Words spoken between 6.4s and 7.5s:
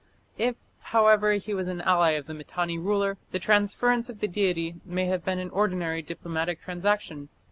transaction.